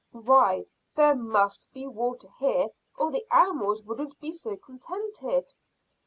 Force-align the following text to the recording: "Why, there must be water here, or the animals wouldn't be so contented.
"Why, 0.13 0.65
there 0.95 1.13
must 1.13 1.71
be 1.75 1.85
water 1.85 2.27
here, 2.39 2.69
or 2.97 3.11
the 3.11 3.23
animals 3.31 3.83
wouldn't 3.83 4.19
be 4.19 4.31
so 4.31 4.57
contented. 4.57 5.53